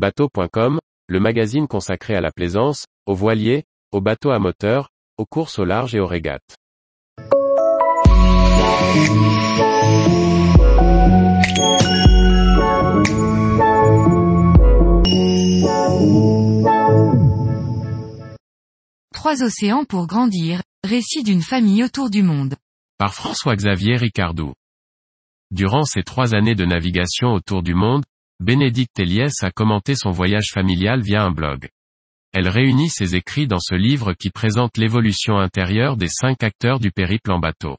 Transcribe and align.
Bateau.com, 0.00 0.78
le 1.08 1.20
magazine 1.20 1.68
consacré 1.68 2.14
à 2.14 2.22
la 2.22 2.32
plaisance, 2.32 2.86
aux 3.04 3.14
voiliers, 3.14 3.64
aux 3.92 4.00
bateaux 4.00 4.30
à 4.30 4.38
moteur, 4.38 4.88
aux 5.18 5.26
courses 5.26 5.58
au 5.58 5.66
large 5.66 5.94
et 5.94 6.00
aux 6.00 6.06
régates. 6.06 6.56
Trois 19.12 19.42
océans 19.42 19.84
pour 19.84 20.06
grandir, 20.06 20.62
récit 20.82 21.22
d'une 21.22 21.42
famille 21.42 21.84
autour 21.84 22.08
du 22.08 22.22
monde. 22.22 22.54
Par 22.96 23.12
François-Xavier 23.12 23.96
Ricardou. 23.96 24.54
Durant 25.50 25.84
ses 25.84 26.04
trois 26.04 26.34
années 26.34 26.54
de 26.54 26.64
navigation 26.64 27.34
autour 27.34 27.62
du 27.62 27.74
monde, 27.74 28.04
Bénédicte 28.40 28.98
Eliès 28.98 29.34
a 29.42 29.50
commenté 29.50 29.94
son 29.94 30.12
voyage 30.12 30.48
familial 30.54 31.02
via 31.02 31.22
un 31.22 31.30
blog. 31.30 31.68
Elle 32.32 32.48
réunit 32.48 32.88
ses 32.88 33.14
écrits 33.14 33.46
dans 33.46 33.60
ce 33.60 33.74
livre 33.74 34.14
qui 34.14 34.30
présente 34.30 34.78
l'évolution 34.78 35.36
intérieure 35.36 35.98
des 35.98 36.08
cinq 36.08 36.42
acteurs 36.42 36.80
du 36.80 36.90
périple 36.90 37.32
en 37.32 37.38
bateau. 37.38 37.76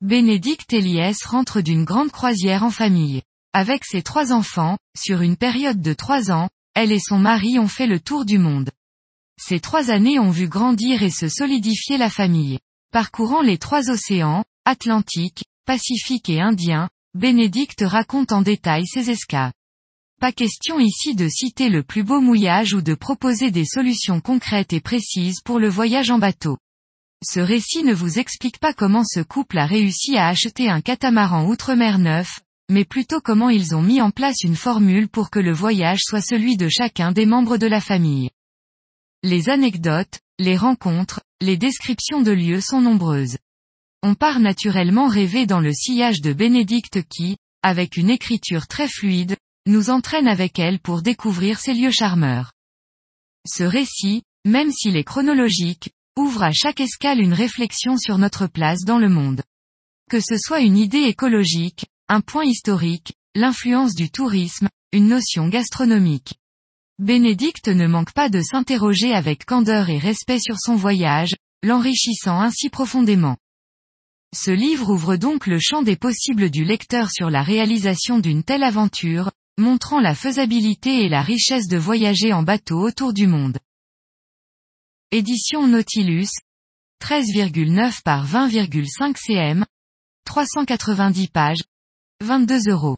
Bénédicte 0.00 0.72
Eliès 0.72 1.24
rentre 1.24 1.60
d'une 1.60 1.84
grande 1.84 2.12
croisière 2.12 2.62
en 2.62 2.70
famille. 2.70 3.22
Avec 3.52 3.84
ses 3.84 4.02
trois 4.02 4.32
enfants, 4.32 4.78
sur 4.96 5.22
une 5.22 5.36
période 5.36 5.82
de 5.82 5.92
trois 5.92 6.30
ans, 6.30 6.50
elle 6.74 6.92
et 6.92 7.00
son 7.00 7.18
mari 7.18 7.58
ont 7.58 7.66
fait 7.66 7.88
le 7.88 7.98
tour 7.98 8.24
du 8.24 8.38
monde. 8.38 8.70
Ces 9.40 9.58
trois 9.58 9.90
années 9.90 10.20
ont 10.20 10.30
vu 10.30 10.46
grandir 10.46 11.02
et 11.02 11.10
se 11.10 11.28
solidifier 11.28 11.98
la 11.98 12.10
famille. 12.10 12.60
Parcourant 12.92 13.42
les 13.42 13.58
trois 13.58 13.90
océans, 13.90 14.44
Atlantique, 14.64 15.42
Pacifique 15.66 16.28
et 16.28 16.40
Indien, 16.40 16.88
Bénédicte 17.14 17.82
raconte 17.84 18.30
en 18.30 18.42
détail 18.42 18.86
ses 18.86 19.10
escapes. 19.10 19.52
Pas 20.20 20.32
question 20.32 20.78
ici 20.78 21.14
de 21.14 21.28
citer 21.28 21.70
le 21.70 21.82
plus 21.82 22.02
beau 22.02 22.20
mouillage 22.20 22.74
ou 22.74 22.82
de 22.82 22.92
proposer 22.92 23.50
des 23.50 23.64
solutions 23.64 24.20
concrètes 24.20 24.74
et 24.74 24.80
précises 24.82 25.40
pour 25.42 25.58
le 25.58 25.70
voyage 25.70 26.10
en 26.10 26.18
bateau. 26.18 26.58
Ce 27.24 27.40
récit 27.40 27.84
ne 27.84 27.94
vous 27.94 28.18
explique 28.18 28.58
pas 28.58 28.74
comment 28.74 29.02
ce 29.02 29.20
couple 29.20 29.56
a 29.56 29.64
réussi 29.64 30.18
à 30.18 30.28
acheter 30.28 30.68
un 30.68 30.82
catamaran 30.82 31.46
outre-mer 31.46 31.98
neuf, 31.98 32.40
mais 32.70 32.84
plutôt 32.84 33.22
comment 33.22 33.48
ils 33.48 33.74
ont 33.74 33.80
mis 33.80 34.02
en 34.02 34.10
place 34.10 34.42
une 34.42 34.56
formule 34.56 35.08
pour 35.08 35.30
que 35.30 35.38
le 35.38 35.54
voyage 35.54 36.00
soit 36.02 36.20
celui 36.20 36.58
de 36.58 36.68
chacun 36.68 37.12
des 37.12 37.24
membres 37.24 37.56
de 37.56 37.66
la 37.66 37.80
famille. 37.80 38.28
Les 39.22 39.48
anecdotes, 39.48 40.20
les 40.38 40.58
rencontres, 40.58 41.22
les 41.40 41.56
descriptions 41.56 42.20
de 42.20 42.32
lieux 42.32 42.60
sont 42.60 42.82
nombreuses. 42.82 43.38
On 44.02 44.14
part 44.14 44.38
naturellement 44.38 45.08
rêver 45.08 45.46
dans 45.46 45.60
le 45.60 45.72
sillage 45.72 46.20
de 46.20 46.34
Bénédicte 46.34 47.08
qui, 47.08 47.38
avec 47.62 47.96
une 47.96 48.10
écriture 48.10 48.66
très 48.66 48.86
fluide, 48.86 49.38
nous 49.70 49.90
entraîne 49.90 50.28
avec 50.28 50.58
elle 50.58 50.80
pour 50.80 51.02
découvrir 51.02 51.58
ces 51.58 51.74
lieux 51.74 51.90
charmeurs. 51.90 52.52
Ce 53.46 53.62
récit, 53.62 54.22
même 54.44 54.70
s'il 54.70 54.96
est 54.96 55.04
chronologique, 55.04 55.90
ouvre 56.16 56.42
à 56.42 56.52
chaque 56.52 56.80
escale 56.80 57.20
une 57.20 57.32
réflexion 57.32 57.96
sur 57.96 58.18
notre 58.18 58.46
place 58.46 58.84
dans 58.84 58.98
le 58.98 59.08
monde. 59.08 59.42
Que 60.10 60.20
ce 60.20 60.36
soit 60.36 60.60
une 60.60 60.76
idée 60.76 61.04
écologique, 61.04 61.86
un 62.08 62.20
point 62.20 62.44
historique, 62.44 63.14
l'influence 63.34 63.94
du 63.94 64.10
tourisme, 64.10 64.68
une 64.92 65.08
notion 65.08 65.48
gastronomique. 65.48 66.34
Bénédicte 66.98 67.68
ne 67.68 67.86
manque 67.86 68.12
pas 68.12 68.28
de 68.28 68.42
s'interroger 68.42 69.14
avec 69.14 69.46
candeur 69.46 69.88
et 69.88 69.98
respect 69.98 70.40
sur 70.40 70.56
son 70.58 70.74
voyage, 70.74 71.36
l'enrichissant 71.62 72.40
ainsi 72.40 72.68
profondément. 72.68 73.36
Ce 74.34 74.50
livre 74.50 74.90
ouvre 74.90 75.16
donc 75.16 75.46
le 75.46 75.58
champ 75.60 75.82
des 75.82 75.96
possibles 75.96 76.50
du 76.50 76.64
lecteur 76.64 77.10
sur 77.10 77.30
la 77.30 77.42
réalisation 77.42 78.18
d'une 78.18 78.42
telle 78.42 78.62
aventure, 78.62 79.30
montrant 79.58 80.00
la 80.00 80.14
faisabilité 80.14 81.04
et 81.04 81.08
la 81.08 81.22
richesse 81.22 81.68
de 81.68 81.76
voyager 81.76 82.32
en 82.32 82.42
bateau 82.42 82.80
autour 82.80 83.12
du 83.12 83.26
monde. 83.26 83.58
Édition 85.10 85.66
Nautilus, 85.66 86.30
13,9 87.02 88.02
par 88.02 88.26
20,5 88.26 89.16
cm, 89.16 89.64
390 90.24 91.28
pages, 91.28 91.62
22 92.20 92.70
euros. 92.70 92.96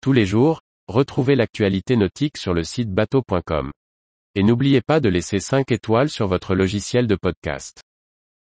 Tous 0.00 0.12
les 0.12 0.26
jours, 0.26 0.60
retrouvez 0.86 1.34
l'actualité 1.34 1.96
nautique 1.96 2.36
sur 2.36 2.54
le 2.54 2.62
site 2.62 2.90
bateau.com. 2.90 3.72
Et 4.34 4.42
n'oubliez 4.42 4.82
pas 4.82 5.00
de 5.00 5.08
laisser 5.08 5.40
5 5.40 5.72
étoiles 5.72 6.10
sur 6.10 6.26
votre 6.26 6.54
logiciel 6.54 7.06
de 7.06 7.16
podcast. 7.16 7.82